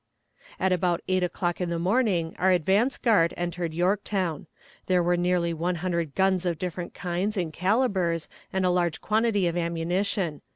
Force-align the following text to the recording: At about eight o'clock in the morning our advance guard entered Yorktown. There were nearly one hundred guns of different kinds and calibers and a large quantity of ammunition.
At 0.59 0.71
about 0.73 1.03
eight 1.07 1.21
o'clock 1.21 1.61
in 1.61 1.69
the 1.69 1.77
morning 1.77 2.35
our 2.39 2.49
advance 2.49 2.97
guard 2.97 3.35
entered 3.37 3.71
Yorktown. 3.71 4.47
There 4.87 5.03
were 5.03 5.15
nearly 5.15 5.53
one 5.53 5.75
hundred 5.75 6.15
guns 6.15 6.43
of 6.43 6.57
different 6.57 6.95
kinds 6.95 7.37
and 7.37 7.53
calibers 7.53 8.27
and 8.51 8.65
a 8.65 8.71
large 8.71 8.99
quantity 8.99 9.45
of 9.45 9.55
ammunition. 9.55 10.41